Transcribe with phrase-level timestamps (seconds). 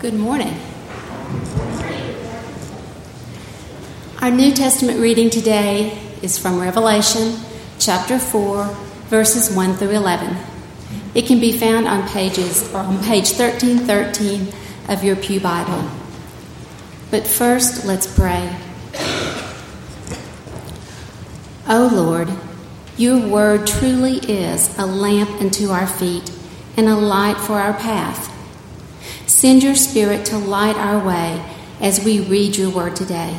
[0.00, 0.56] Good morning.
[4.22, 7.34] Our New Testament reading today is from Revelation
[7.80, 8.66] chapter 4,
[9.08, 10.36] verses 1 through 11.
[11.16, 14.46] It can be found on pages or on page 1313
[14.88, 15.90] of your Pew Bible.
[17.10, 18.56] But first, let's pray.
[21.68, 22.30] O Lord,
[22.96, 26.30] your word truly is a lamp unto our feet
[26.76, 28.37] and a light for our path.
[29.28, 31.44] Send your Spirit to light our way
[31.82, 33.38] as we read your word today.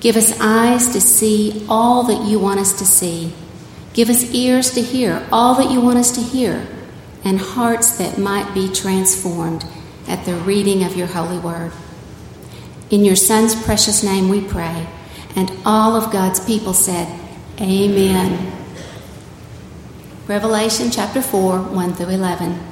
[0.00, 3.34] Give us eyes to see all that you want us to see.
[3.92, 6.66] Give us ears to hear all that you want us to hear,
[7.22, 9.62] and hearts that might be transformed
[10.08, 11.70] at the reading of your holy word.
[12.88, 14.88] In your Son's precious name we pray,
[15.36, 17.06] and all of God's people said,
[17.60, 18.52] Amen.
[20.26, 22.71] Revelation chapter 4, 1 through 11.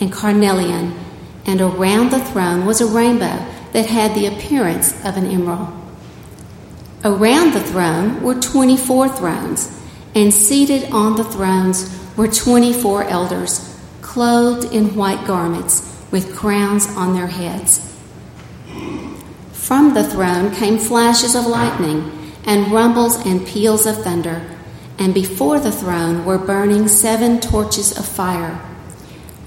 [0.00, 0.94] and carnelian,
[1.46, 5.68] and around the throne was a rainbow that had the appearance of an emerald.
[7.04, 9.70] Around the throne were 24 thrones,
[10.14, 17.14] and seated on the thrones were 24 elders, clothed in white garments, with crowns on
[17.14, 17.84] their heads.
[19.52, 24.42] From the throne came flashes of lightning, and rumbles and peals of thunder,
[24.98, 28.58] and before the throne were burning seven torches of fire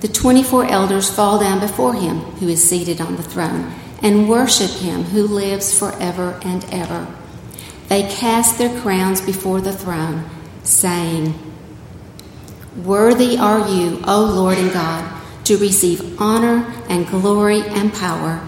[0.00, 4.70] the 24 elders fall down before him who is seated on the throne and worship
[4.70, 7.06] him who lives forever and ever.
[7.88, 10.24] They cast their crowns before the throne,
[10.62, 11.34] saying,
[12.84, 18.38] Worthy are you, O Lord and God, to receive honor and glory and power,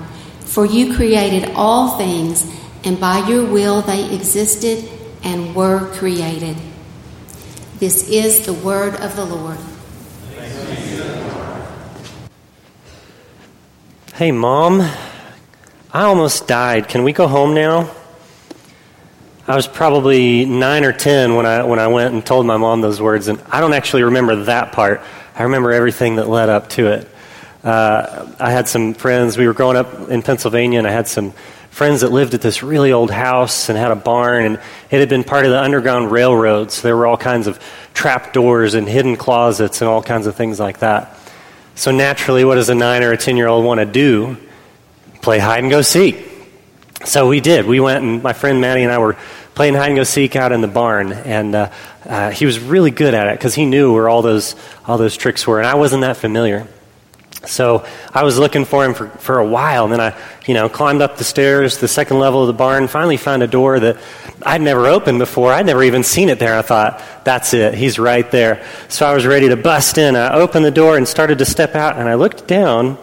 [0.40, 2.46] for you created all things,
[2.84, 4.88] and by your will they existed
[5.24, 6.56] and were created.
[7.78, 9.58] This is the word of the Lord.
[14.20, 16.90] Hey, Mom, I almost died.
[16.90, 17.90] Can we go home now?
[19.48, 22.82] I was probably nine or ten when I, when I went and told my mom
[22.82, 25.00] those words, and I don't actually remember that part.
[25.34, 27.08] I remember everything that led up to it.
[27.64, 31.32] Uh, I had some friends, we were growing up in Pennsylvania, and I had some
[31.70, 34.60] friends that lived at this really old house and had a barn, and
[34.90, 37.58] it had been part of the Underground Railroad, so there were all kinds of
[37.94, 41.16] trap doors and hidden closets and all kinds of things like that.
[41.80, 44.36] So naturally, what does a nine or a 10 year old want to do?
[45.22, 46.26] Play hide and go seek.
[47.06, 47.64] So we did.
[47.64, 49.16] We went, and my friend Maddie and I were
[49.54, 51.70] playing hide and go seek out in the barn, and uh,
[52.04, 55.16] uh, he was really good at it because he knew where all those all those
[55.16, 56.68] tricks were, and I wasn't that familiar.
[57.46, 60.14] So I was looking for him for, for a while, and then I,
[60.46, 63.46] you know, climbed up the stairs, the second level of the barn, finally found a
[63.46, 63.96] door that
[64.44, 65.50] I'd never opened before.
[65.50, 66.56] I'd never even seen it there.
[66.56, 67.72] I thought, that's it.
[67.74, 68.66] He's right there.
[68.88, 70.16] So I was ready to bust in.
[70.16, 72.98] I opened the door and started to step out, and I looked down,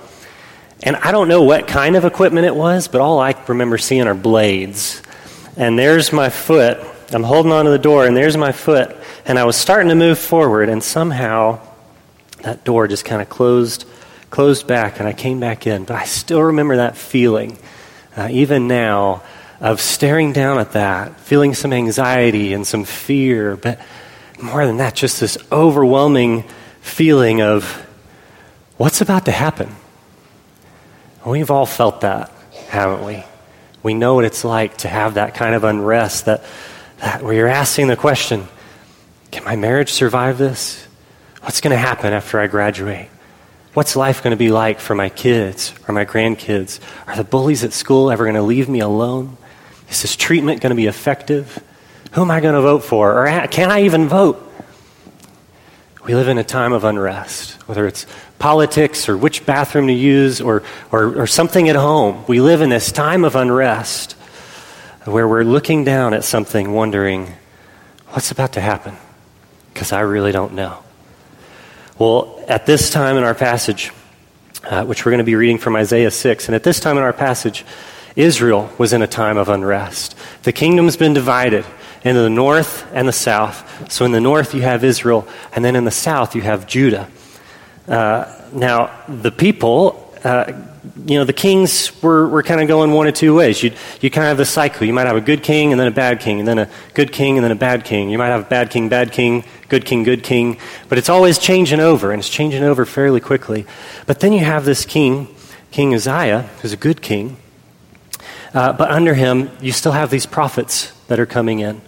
[0.84, 4.06] and I don't know what kind of equipment it was, but all I remember seeing
[4.06, 5.02] are blades.
[5.56, 6.78] And there's my foot.
[7.12, 8.96] I'm holding onto the door, and there's my foot.
[9.26, 11.60] And I was starting to move forward, and somehow
[12.44, 13.86] that door just kind of closed
[14.30, 15.86] closed back and I came back in.
[15.86, 17.58] But I still remember that feeling,
[18.16, 19.24] uh, even now,
[19.60, 23.80] of staring down at that, feeling some anxiety and some fear, but
[24.42, 26.44] more than that, just this overwhelming
[26.82, 27.86] feeling of
[28.78, 29.76] what's about to happen.
[31.26, 32.32] We've all felt that.
[32.70, 33.24] haven't we?
[33.84, 36.44] We know what it's like to have that kind of unrest that,
[37.00, 38.48] that where you're asking the question,
[39.32, 40.86] can my marriage survive this?
[41.42, 43.10] What's going to happen after I graduate?
[43.78, 46.80] What's life going to be like for my kids or my grandkids?
[47.06, 49.38] Are the bullies at school ever going to leave me alone?
[49.88, 51.64] Is this treatment going to be effective?
[52.14, 53.24] Who am I going to vote for?
[53.28, 54.44] Or can I even vote?
[56.04, 58.08] We live in a time of unrest, whether it's
[58.40, 62.26] politics or which bathroom to use or, or, or something at home.
[62.28, 64.14] We live in this time of unrest
[65.04, 67.32] where we're looking down at something wondering,
[68.08, 68.98] what's about to happen?
[69.72, 70.84] Because I really don't know.
[72.00, 73.92] Well, at this time in our passage,
[74.64, 77.04] uh, which we're going to be reading from Isaiah 6, and at this time in
[77.04, 77.66] our passage,
[78.16, 80.16] Israel was in a time of unrest.
[80.44, 81.66] The kingdom's been divided
[82.04, 83.92] into the north and the south.
[83.92, 87.10] So in the north, you have Israel, and then in the south, you have Judah.
[87.88, 90.54] Uh, now, the people, uh,
[91.06, 93.62] you know, the kings were, were kind of going one of two ways.
[93.64, 94.86] You you kind of have the cycle.
[94.86, 97.12] You might have a good king and then a bad king, and then a good
[97.12, 98.10] king and then a bad king.
[98.10, 100.58] You might have a bad king, bad king, good king, good king.
[100.90, 103.66] But it's always changing over, and it's changing over fairly quickly.
[104.06, 105.28] But then you have this king,
[105.72, 107.38] King Uzziah, who's a good king.
[108.54, 111.82] Uh, but under him, you still have these prophets that are coming in.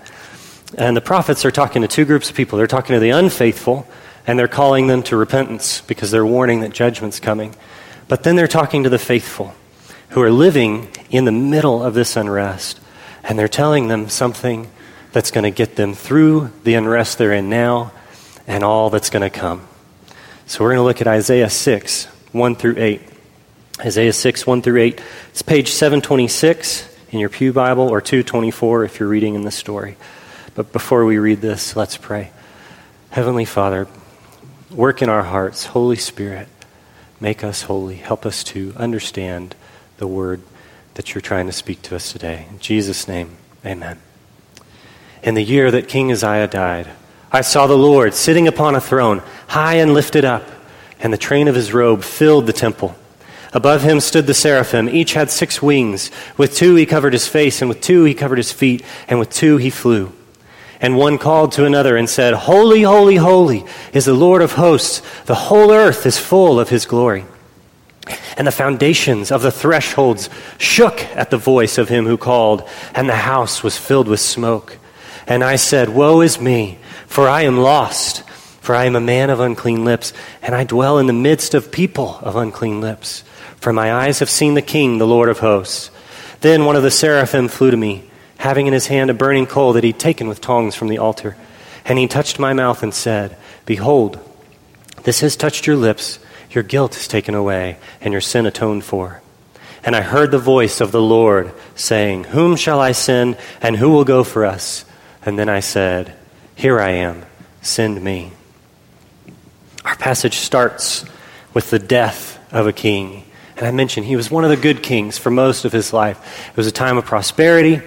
[0.77, 2.57] And the prophets are talking to two groups of people.
[2.57, 3.87] They're talking to the unfaithful,
[4.27, 7.55] and they're calling them to repentance because they're warning that judgment's coming.
[8.09, 9.53] But then they're talking to the faithful
[10.09, 12.81] who are living in the middle of this unrest,
[13.23, 14.69] and they're telling them something
[15.11, 17.91] that's going to get them through the unrest they're in now
[18.47, 19.67] and all that's going to come.
[20.47, 23.01] So we're going to look at Isaiah 6, 1 through 8.
[23.81, 25.01] Isaiah 6, 1 through 8.
[25.29, 29.95] It's page 726 in your Pew Bible or 224 if you're reading in the story.
[30.55, 32.31] But before we read this, let's pray.
[33.11, 33.87] Heavenly Father,
[34.71, 35.67] work in our hearts.
[35.67, 36.47] Holy Spirit,
[37.19, 37.95] make us holy.
[37.95, 39.55] Help us to understand
[39.97, 40.41] the word
[40.95, 42.45] that you're trying to speak to us today.
[42.49, 43.99] In Jesus' name, amen.
[45.23, 46.89] In the year that King Uzziah died,
[47.31, 50.43] I saw the Lord sitting upon a throne, high and lifted up,
[50.99, 52.95] and the train of his robe filled the temple.
[53.53, 54.87] Above him stood the seraphim.
[54.89, 56.11] Each had six wings.
[56.37, 59.29] With two he covered his face, and with two he covered his feet, and with
[59.29, 60.11] two he flew.
[60.81, 65.01] And one called to another and said, Holy, holy, holy is the Lord of hosts.
[65.25, 67.25] The whole earth is full of his glory.
[68.37, 73.09] And the foundations of the thresholds shook at the voice of him who called, and
[73.09, 74.77] the house was filled with smoke.
[75.27, 78.23] And I said, Woe is me, for I am lost,
[78.61, 81.71] for I am a man of unclean lips, and I dwell in the midst of
[81.71, 83.23] people of unclean lips.
[83.57, 85.91] For my eyes have seen the King, the Lord of hosts.
[86.39, 88.08] Then one of the seraphim flew to me
[88.39, 91.35] having in his hand a burning coal that he'd taken with tongs from the altar.
[91.85, 94.17] And he touched my mouth and said, Behold,
[95.03, 96.19] this has touched your lips,
[96.49, 99.21] your guilt is taken away, and your sin atoned for.
[99.83, 103.89] And I heard the voice of the Lord saying, Whom shall I send, and who
[103.89, 104.85] will go for us?
[105.25, 106.15] And then I said,
[106.55, 107.25] Here I am,
[107.61, 108.31] send me.
[109.83, 111.05] Our passage starts
[111.53, 113.25] with the death of a king.
[113.57, 116.49] And I mentioned he was one of the good kings for most of his life.
[116.51, 117.81] It was a time of prosperity,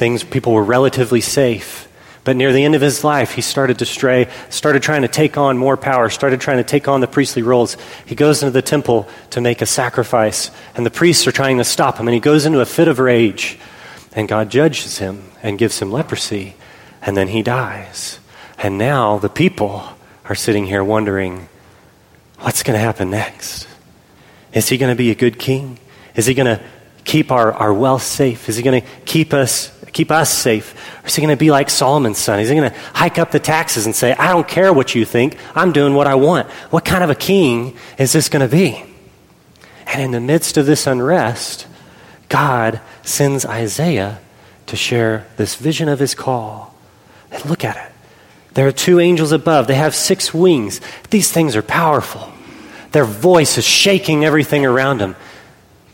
[0.00, 1.86] Things, people were relatively safe.
[2.24, 5.36] But near the end of his life, he started to stray, started trying to take
[5.36, 7.76] on more power, started trying to take on the priestly roles.
[8.06, 11.64] He goes into the temple to make a sacrifice, and the priests are trying to
[11.64, 13.58] stop him, and he goes into a fit of rage.
[14.12, 16.56] And God judges him and gives him leprosy,
[17.02, 18.20] and then he dies.
[18.56, 19.84] And now the people
[20.24, 21.46] are sitting here wondering
[22.38, 23.68] what's going to happen next?
[24.54, 25.78] Is he going to be a good king?
[26.14, 26.64] Is he going to
[27.04, 28.48] keep our, our wealth safe?
[28.48, 30.74] Is he going to keep us keep us safe?
[31.02, 32.40] Or is he going to be like Solomon's son?
[32.40, 35.04] Is he going to hike up the taxes and say, I don't care what you
[35.04, 36.48] think, I'm doing what I want?
[36.70, 38.84] What kind of a king is this going to be?
[39.86, 41.66] And in the midst of this unrest,
[42.28, 44.20] God sends Isaiah
[44.66, 46.74] to share this vision of his call.
[47.32, 47.92] And look at it.
[48.54, 49.66] There are two angels above.
[49.66, 50.80] They have six wings.
[51.10, 52.32] These things are powerful.
[52.92, 55.16] Their voice is shaking everything around them.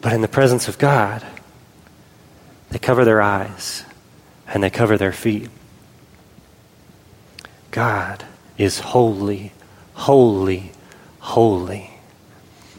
[0.01, 1.25] But in the presence of God,
[2.77, 3.87] they cover their eyes
[4.47, 5.49] and they cover their feet.
[7.71, 8.23] God
[8.59, 9.53] is holy,
[9.95, 10.73] holy,
[11.19, 11.89] holy.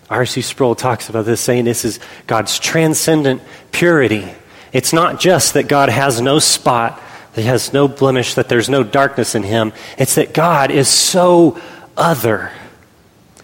[0.08, 0.44] R.C.
[0.44, 4.28] Sproul talks about this, saying this is God's transcendent purity.
[4.72, 7.02] It's not just that God has no spot,
[7.34, 9.74] that he has no blemish, that there's no darkness in him.
[9.98, 11.60] It's that God is so
[11.98, 12.52] other.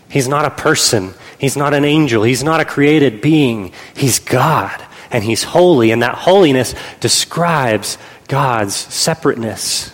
[0.07, 3.73] He's not a person, he's not an angel, he's not a created being.
[3.95, 9.93] He's God and he's holy, and that holiness describes God's separateness.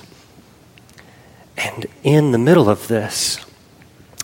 [1.58, 3.46] And in the middle of this,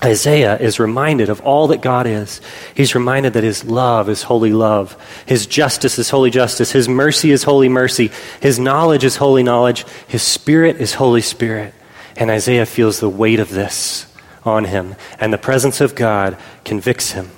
[0.04, 2.40] Isaiah is reminded of all that God is.
[2.75, 7.32] He's reminded that His love is holy love, His justice is holy justice, His mercy
[7.32, 11.74] is holy mercy, His knowledge is holy knowledge, His Spirit is Holy Spirit.
[12.16, 14.06] And Isaiah feels the weight of this
[14.46, 17.32] on him, and the presence of God convicts him.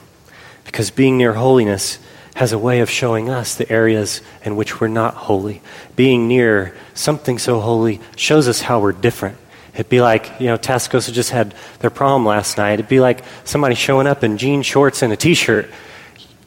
[0.66, 1.98] Because being near holiness
[2.38, 5.60] has a way of showing us the areas in which we're not holy.
[5.96, 9.40] Being near something so holy shows us how we're different.
[9.74, 12.74] It'd be like, you know, Tascosa just had their prom last night.
[12.74, 15.68] It'd be like somebody showing up in jean shorts and a t shirt.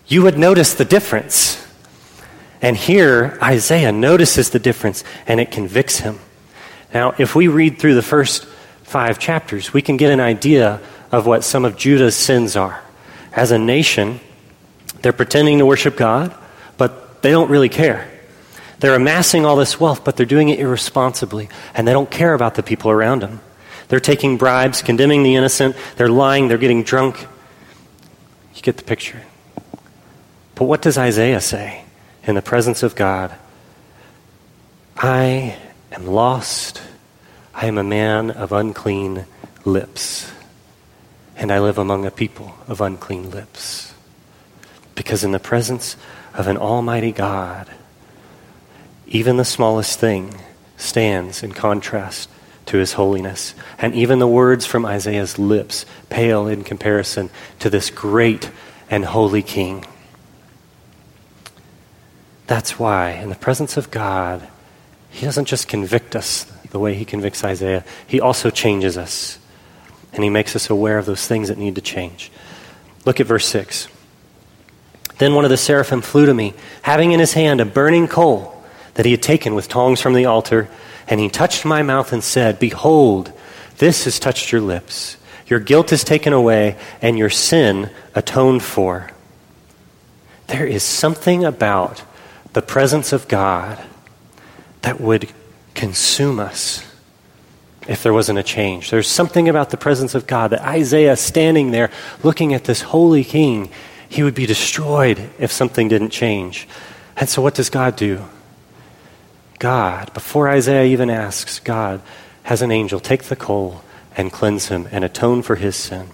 [0.06, 1.60] You would notice the difference.
[2.62, 6.20] And here, Isaiah notices the difference and it convicts him.
[6.94, 8.44] Now, if we read through the first
[8.84, 10.80] five chapters, we can get an idea
[11.10, 12.80] of what some of Judah's sins are.
[13.32, 14.20] As a nation,
[15.02, 16.34] they're pretending to worship God,
[16.76, 18.10] but they don't really care.
[18.78, 22.54] They're amassing all this wealth, but they're doing it irresponsibly, and they don't care about
[22.54, 23.40] the people around them.
[23.88, 27.26] They're taking bribes, condemning the innocent, they're lying, they're getting drunk.
[28.54, 29.22] You get the picture.
[30.54, 31.84] But what does Isaiah say
[32.24, 33.34] in the presence of God?
[34.96, 35.56] I
[35.92, 36.82] am lost.
[37.54, 39.26] I am a man of unclean
[39.64, 40.30] lips,
[41.36, 43.89] and I live among a people of unclean lips.
[45.00, 45.96] Because in the presence
[46.34, 47.70] of an almighty God,
[49.06, 50.34] even the smallest thing
[50.76, 52.28] stands in contrast
[52.66, 53.54] to his holiness.
[53.78, 57.30] And even the words from Isaiah's lips pale in comparison
[57.60, 58.50] to this great
[58.90, 59.86] and holy king.
[62.46, 64.46] That's why, in the presence of God,
[65.08, 69.38] he doesn't just convict us the way he convicts Isaiah, he also changes us.
[70.12, 72.30] And he makes us aware of those things that need to change.
[73.06, 73.88] Look at verse 6.
[75.20, 78.64] Then one of the seraphim flew to me, having in his hand a burning coal
[78.94, 80.70] that he had taken with tongs from the altar,
[81.06, 83.30] and he touched my mouth and said, Behold,
[83.76, 85.18] this has touched your lips.
[85.46, 89.10] Your guilt is taken away, and your sin atoned for.
[90.46, 92.02] There is something about
[92.54, 93.78] the presence of God
[94.80, 95.30] that would
[95.74, 96.82] consume us
[97.86, 98.90] if there wasn't a change.
[98.90, 101.90] There's something about the presence of God that Isaiah standing there
[102.22, 103.70] looking at this holy king,
[104.10, 106.68] he would be destroyed if something didn't change.
[107.16, 108.24] And so, what does God do?
[109.60, 112.02] God, before Isaiah even asks, God
[112.42, 113.82] has an angel take the coal
[114.16, 116.08] and cleanse him and atone for his sin.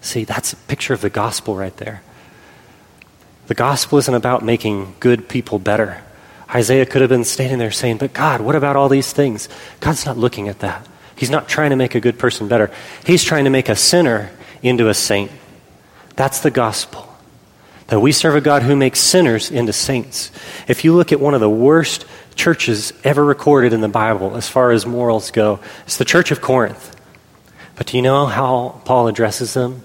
[0.00, 2.02] See, that's a picture of the gospel right there.
[3.46, 6.02] The gospel isn't about making good people better.
[6.52, 9.48] Isaiah could have been standing there saying, But God, what about all these things?
[9.78, 10.86] God's not looking at that.
[11.14, 12.70] He's not trying to make a good person better.
[13.06, 15.30] He's trying to make a sinner into a saint.
[16.18, 17.08] That's the gospel
[17.86, 20.32] that we serve a God who makes sinners into saints.
[20.66, 24.48] If you look at one of the worst churches ever recorded in the Bible as
[24.48, 26.96] far as morals go, it's the Church of Corinth.
[27.76, 29.82] But do you know how Paul addresses them?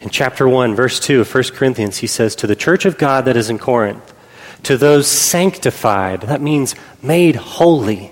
[0.00, 3.26] In chapter 1, verse 2 of 1 Corinthians, he says, To the church of God
[3.26, 4.12] that is in Corinth,
[4.64, 8.10] to those sanctified, that means made holy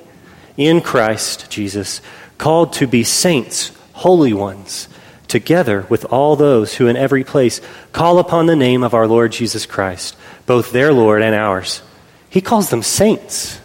[0.56, 2.00] in Christ Jesus,
[2.38, 4.86] called to be saints, holy ones
[5.30, 7.60] together with all those who in every place
[7.92, 11.80] call upon the name of our Lord Jesus Christ, both their Lord and ours.
[12.28, 13.58] He calls them saints,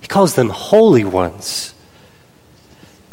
[0.00, 1.74] he calls them holy ones.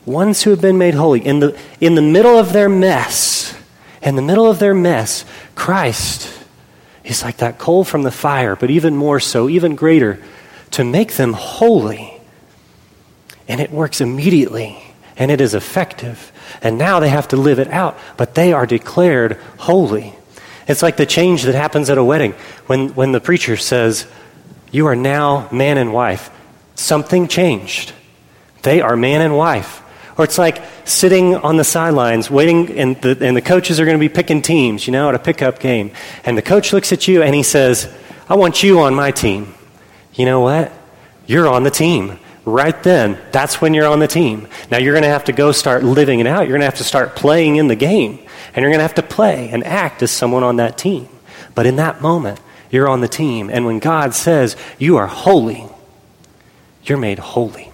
[0.06, 1.26] Ones who have been made holy.
[1.26, 3.54] In the, in the middle of their mess,
[4.02, 6.32] in the middle of their mess, Christ
[7.04, 10.24] is like that coal from the fire, but even more so, even greater,
[10.72, 12.14] to make them holy.
[13.50, 14.82] And it works immediately,
[15.18, 16.32] and it is effective
[16.62, 20.14] and now they have to live it out, but they are declared holy.
[20.68, 22.34] It's like the change that happens at a wedding
[22.66, 24.06] when, when the preacher says,
[24.72, 26.30] You are now man and wife.
[26.76, 27.94] Something changed.
[28.64, 29.82] They are man and wife.
[30.18, 33.98] Or it's like sitting on the sidelines waiting, and the, and the coaches are going
[33.98, 35.92] to be picking teams, you know, at a pickup game.
[36.24, 37.92] And the coach looks at you and he says,
[38.28, 39.54] I want you on my team.
[40.14, 40.72] You know what?
[41.28, 42.18] You're on the team
[42.48, 44.48] right then, that's when you're on the team.
[44.72, 46.42] Now you're going to have to go start living it out.
[46.42, 48.20] You're going to have to start playing in the game.
[48.54, 51.10] And you're going to have to play and act as someone on that team.
[51.54, 52.40] But in that moment,
[52.72, 53.50] you're on the team.
[53.50, 55.66] And when God says, You are holy,
[56.84, 57.72] you're made holy.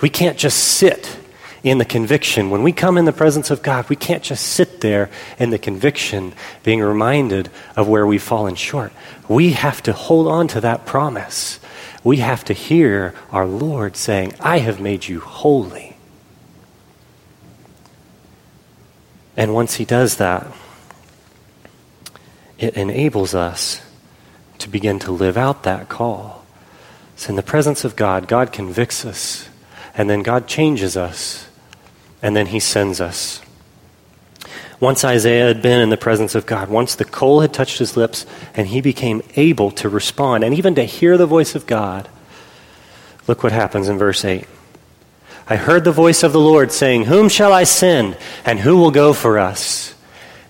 [0.00, 1.18] We can't just sit
[1.64, 2.50] in the conviction.
[2.50, 5.58] When we come in the presence of God, we can't just sit there in the
[5.58, 8.92] conviction, being reminded of where we've fallen short.
[9.28, 11.58] We have to hold on to that promise
[12.08, 15.94] we have to hear our Lord saying, I have made you holy.
[19.36, 20.46] And once He does that,
[22.56, 23.82] it enables us
[24.56, 26.46] to begin to live out that call.
[27.14, 29.50] So, in the presence of God, God convicts us,
[29.94, 31.46] and then God changes us.
[32.22, 33.42] and then he sends us.
[34.80, 37.96] Once Isaiah had been in the presence of God, once the coal had touched his
[37.96, 42.08] lips, and he became able to respond and even to hear the voice of God,
[43.26, 44.46] look what happens in verse 8.
[45.48, 48.90] I heard the voice of the Lord saying, Whom shall I send, and who will
[48.90, 49.94] go for us?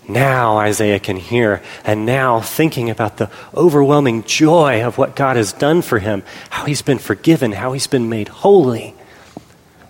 [0.08, 5.52] Now Isaiah can hear, and now thinking about the overwhelming joy of what God has
[5.52, 8.94] done for him, how he's been forgiven, how he's been made holy.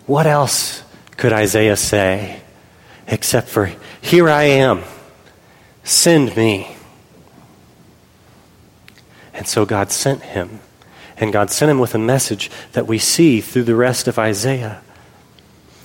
[0.06, 0.82] What else
[1.16, 2.42] could Isaiah say
[3.08, 4.82] except for, Here I am,
[5.84, 6.76] send me?
[9.34, 10.60] And so God sent him.
[11.16, 14.82] And God sent him with a message that we see through the rest of Isaiah.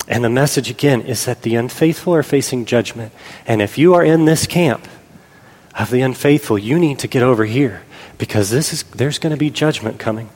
[0.06, 3.12] And the message again is that the unfaithful are facing judgment.
[3.46, 4.86] And if you are in this camp
[5.78, 7.82] of the unfaithful, you need to get over here
[8.18, 10.30] because this is, there's going to be judgment coming.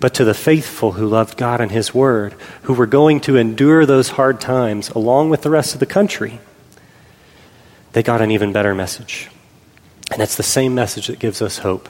[0.00, 3.84] But to the faithful who loved God and His Word, who were going to endure
[3.86, 6.40] those hard times along with the rest of the country,
[7.92, 9.30] they got an even better message.
[10.12, 11.88] And it's the same message that gives us hope.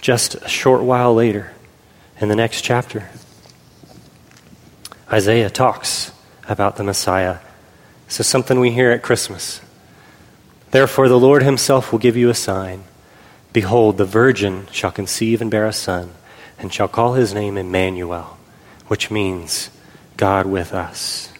[0.00, 1.52] Just a short while later,
[2.20, 3.08] in the next chapter,
[5.12, 6.12] Isaiah talks
[6.48, 7.38] about the Messiah.
[8.06, 9.60] This is something we hear at Christmas.
[10.70, 12.84] Therefore, the Lord Himself will give you a sign.
[13.52, 16.12] Behold, the virgin shall conceive and bear a son,
[16.58, 18.38] and shall call his name Emmanuel,
[18.86, 19.68] which means
[20.16, 21.30] God with us.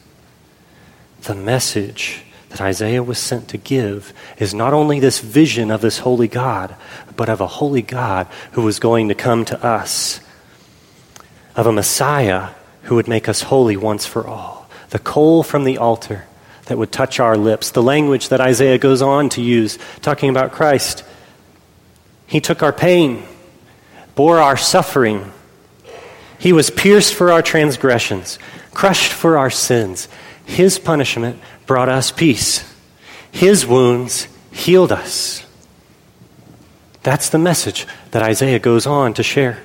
[1.22, 5.98] The message that Isaiah was sent to give is not only this vision of this
[5.98, 6.74] holy God,
[7.16, 10.20] but of a holy God who was going to come to us,
[11.56, 12.50] of a Messiah
[12.84, 16.26] who would make us holy once for all, the coal from the altar
[16.66, 20.52] that would touch our lips, the language that Isaiah goes on to use, talking about
[20.52, 21.02] Christ
[22.32, 23.24] he took our pain,
[24.14, 25.30] bore our suffering.
[26.38, 28.38] He was pierced for our transgressions,
[28.72, 30.08] crushed for our sins.
[30.46, 32.68] His punishment brought us peace.
[33.30, 35.44] His wounds healed us.
[37.02, 39.58] That's the message that Isaiah goes on to share.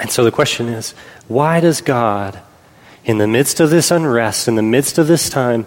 [0.00, 0.92] And so the question is
[1.28, 2.40] why does God,
[3.04, 5.66] in the midst of this unrest, in the midst of this time,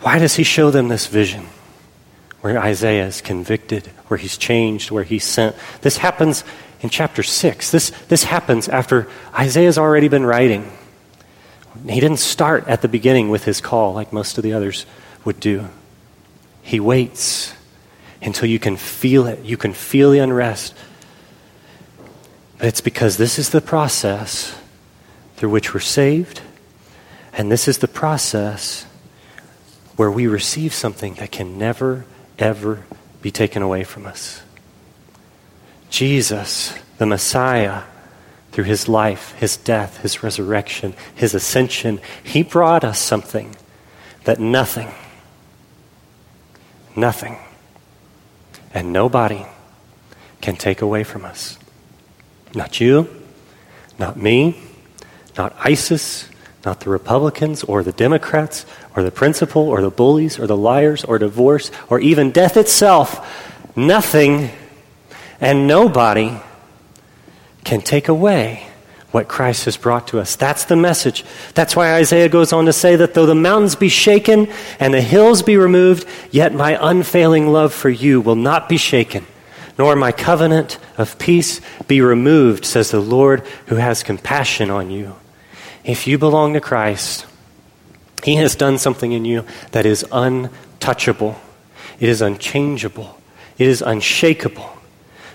[0.00, 1.46] why does He show them this vision?
[2.40, 5.56] where Isaiah is convicted, where he's changed, where he's sent.
[5.80, 6.44] This happens
[6.80, 7.70] in chapter 6.
[7.70, 10.70] This, this happens after Isaiah's already been writing.
[11.86, 14.86] He didn't start at the beginning with his call like most of the others
[15.24, 15.68] would do.
[16.62, 17.54] He waits
[18.20, 19.44] until you can feel it.
[19.44, 20.74] You can feel the unrest.
[22.58, 24.54] But it's because this is the process
[25.36, 26.40] through which we're saved,
[27.32, 28.84] and this is the process
[29.96, 32.04] where we receive something that can never
[32.38, 32.84] ever
[33.22, 34.42] be taken away from us.
[35.90, 37.82] Jesus, the Messiah,
[38.52, 43.54] through his life, his death, his resurrection, his ascension, he brought us something
[44.24, 44.90] that nothing,
[46.96, 47.38] nothing,
[48.74, 49.44] and nobody
[50.40, 51.58] can take away from us.
[52.54, 53.08] Not you,
[53.98, 54.60] not me,
[55.36, 56.28] not ISIS,
[56.64, 61.04] not the Republicans or the Democrats or the principal or the bullies or the liars
[61.04, 63.76] or divorce or even death itself.
[63.76, 64.50] Nothing
[65.40, 66.40] and nobody
[67.68, 68.66] can take away
[69.10, 70.36] what Christ has brought to us.
[70.36, 71.22] That's the message.
[71.52, 74.48] That's why Isaiah goes on to say that though the mountains be shaken
[74.80, 79.26] and the hills be removed, yet my unfailing love for you will not be shaken,
[79.76, 85.16] nor my covenant of peace be removed, says the Lord who has compassion on you.
[85.84, 87.26] If you belong to Christ,
[88.24, 91.38] He has done something in you that is untouchable,
[92.00, 93.20] it is unchangeable,
[93.58, 94.77] it is unshakable.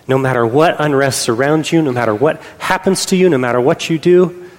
[0.07, 3.89] No matter what unrest surrounds you, no matter what happens to you, no matter what
[3.89, 4.49] you do,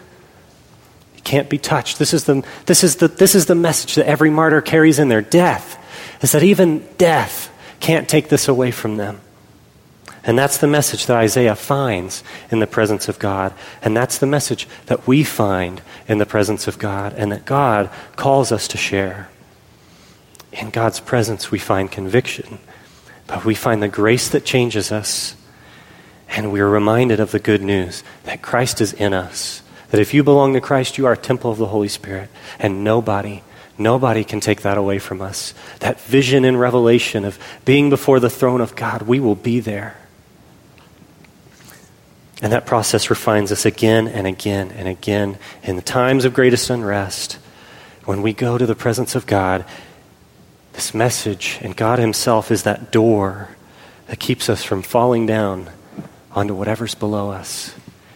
[1.16, 1.98] it can't be touched.
[1.98, 5.08] This is the, this is the, this is the message that every martyr carries in
[5.08, 5.78] their death,
[6.22, 9.20] is that even death can't take this away from them.
[10.26, 13.52] And that's the message that Isaiah finds in the presence of God.
[13.82, 17.90] And that's the message that we find in the presence of God and that God
[18.16, 19.28] calls us to share.
[20.52, 22.58] In God's presence, we find conviction,
[23.26, 25.36] but we find the grace that changes us.
[26.28, 29.62] And we are reminded of the good news that Christ is in us.
[29.90, 32.28] That if you belong to Christ, you are a temple of the Holy Spirit.
[32.58, 33.42] And nobody,
[33.78, 35.54] nobody can take that away from us.
[35.80, 39.96] That vision and revelation of being before the throne of God, we will be there.
[42.42, 46.68] And that process refines us again and again and again in the times of greatest
[46.68, 47.38] unrest.
[48.04, 49.64] When we go to the presence of God,
[50.74, 53.48] this message and God Himself is that door
[54.06, 55.70] that keeps us from falling down
[56.32, 57.74] onto whatever's below us.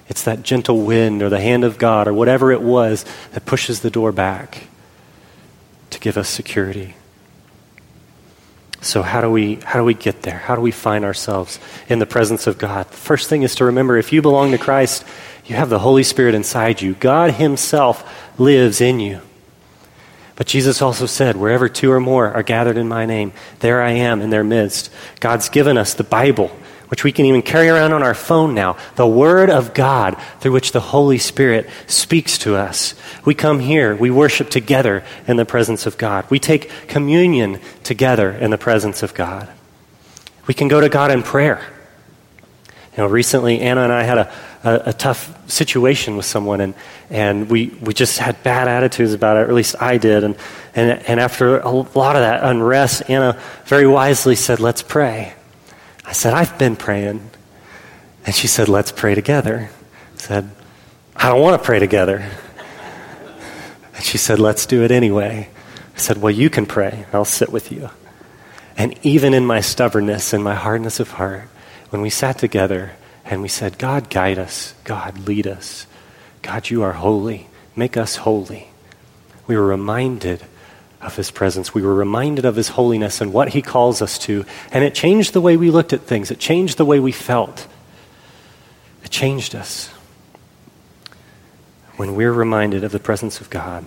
[0.09, 3.81] It's that gentle wind or the hand of God or whatever it was that pushes
[3.81, 4.65] the door back
[5.91, 6.95] to give us security.
[8.81, 10.39] So how do we how do we get there?
[10.39, 12.87] How do we find ourselves in the presence of God?
[12.91, 15.05] The first thing is to remember if you belong to Christ,
[15.45, 16.95] you have the Holy Spirit inside you.
[16.95, 19.21] God himself lives in you.
[20.39, 23.91] But Jesus also said, Wherever two or more are gathered in my name, there I
[23.91, 24.89] am in their midst.
[25.19, 28.77] God's given us the Bible, which we can even carry around on our phone now,
[28.95, 32.95] the Word of God through which the Holy Spirit speaks to us.
[33.25, 36.25] We come here, we worship together in the presence of God.
[36.31, 39.49] We take communion together in the presence of God.
[40.47, 41.67] We can go to God in prayer.
[42.93, 44.33] You know, recently Anna and I had a
[44.65, 46.75] a, a, tough situation with someone, and,
[47.11, 50.25] and we, we just had bad attitudes about it, or at least I did.
[50.25, 50.37] And,
[50.75, 55.35] and, and after a lot of that unrest, Anna very wisely said, Let's pray.
[56.05, 57.31] I said, I've been praying.
[58.27, 59.71] And she said, Let's pray together.
[60.15, 60.51] I said,
[61.15, 62.29] I don't want to pray together.
[63.95, 65.49] And she said, Let's do it anyway.
[65.95, 67.07] I said, Well, you can pray.
[67.13, 67.91] I'll sit with you.
[68.77, 71.49] And even in my stubbornness and my hardness of heart,
[71.91, 72.93] when we sat together,
[73.29, 74.75] and we said, God, guide us.
[74.85, 75.87] God, lead us.
[76.41, 77.49] God, you are holy.
[77.77, 78.69] Make us holy.
[79.47, 80.43] We were reminded
[81.01, 81.75] of his presence.
[81.75, 84.47] We were reminded of his holiness and what he calls us to.
[84.73, 87.67] And it changed the way we looked at things, it changed the way we felt.
[89.05, 89.89] It changed us.
[91.97, 93.85] When we're reminded of the presence of God,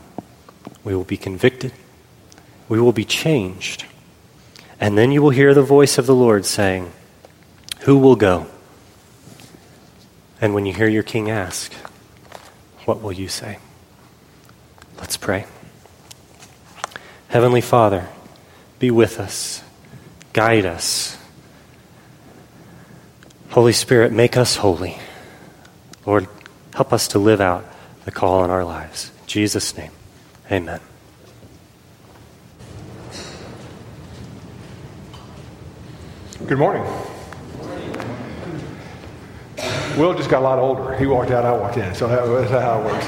[0.84, 1.73] we will be convicted,
[2.69, 3.86] we will be changed.
[4.80, 6.91] And then you will hear the voice of the Lord saying,
[7.82, 8.50] Who will go?
[10.41, 11.71] And when you hear your king ask,
[12.86, 13.60] what will you say?
[14.97, 15.45] Let's pray.
[17.27, 18.10] Heavenly Father,
[18.80, 19.63] be with us,
[20.34, 21.15] guide us.
[23.51, 24.97] Holy Spirit, make us holy.
[26.06, 26.27] Lord,
[26.73, 27.65] help us to live out
[28.06, 29.12] the call in our lives.
[29.21, 29.91] In Jesus' name,
[30.51, 30.80] amen.
[36.47, 37.11] Good morning.
[39.97, 40.95] Will just got a lot older.
[40.97, 41.93] He walked out, I walked in.
[41.95, 43.08] So that's how it works.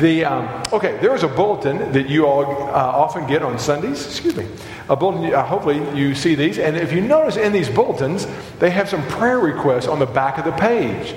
[0.00, 4.06] The, um, okay, there is a bulletin that you all uh, often get on Sundays.
[4.06, 4.46] Excuse me.
[4.88, 6.58] A bulletin, uh, hopefully you see these.
[6.58, 8.26] And if you notice in these bulletins,
[8.60, 11.14] they have some prayer requests on the back of the page.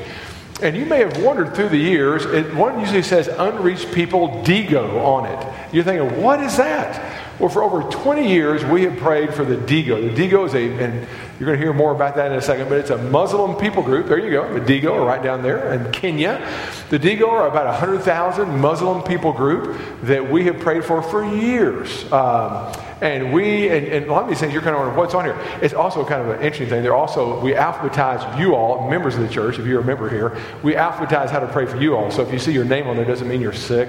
[0.63, 5.03] And you may have wondered through the years, it, one usually says unreached people DIGO
[5.03, 5.73] on it.
[5.73, 7.12] You're thinking, what is that?
[7.39, 10.15] Well, for over 20 years, we have prayed for the DIGO.
[10.15, 11.07] The DIGO is a, and
[11.39, 13.81] you're going to hear more about that in a second, but it's a Muslim people
[13.81, 14.07] group.
[14.07, 14.53] There you go.
[14.53, 16.47] The DIGO are right down there in Kenya.
[16.89, 22.11] The DIGO are about 100,000 Muslim people group that we have prayed for for years.
[22.11, 25.13] Um, and we, and, and, a lot of these things, you're kind of wondering what's
[25.13, 25.37] on here.
[25.61, 26.83] It's also kind of an interesting thing.
[26.83, 30.37] They're also, we alphabetize you all, members of the church, if you're a member here,
[30.61, 32.11] we alphabetize how to pray for you all.
[32.11, 33.81] So if you see your name on there, doesn't mean you're sick